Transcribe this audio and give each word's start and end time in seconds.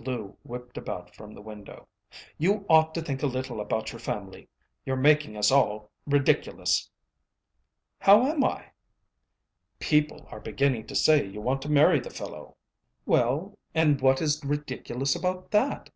Lou 0.00 0.36
whipped 0.42 0.76
about 0.76 1.14
from 1.14 1.32
the 1.32 1.40
window. 1.40 1.88
"You 2.36 2.66
ought 2.68 2.92
to 2.94 3.00
think 3.00 3.22
a 3.22 3.26
little 3.26 3.58
about 3.58 3.90
your 3.90 3.98
family. 3.98 4.50
You're 4.84 4.96
making 4.98 5.34
us 5.34 5.50
all 5.50 5.90
ridiculous." 6.04 6.90
"How 8.00 8.26
am 8.26 8.44
I?" 8.44 8.72
"People 9.78 10.26
are 10.30 10.40
beginning 10.40 10.86
to 10.88 10.94
say 10.94 11.24
you 11.24 11.40
want 11.40 11.62
to 11.62 11.70
marry 11.70 12.00
the 12.00 12.10
fellow." 12.10 12.58
"Well, 13.06 13.58
and 13.74 13.98
what 14.02 14.20
is 14.20 14.44
ridiculous 14.44 15.16
about 15.16 15.52
that?" 15.52 15.88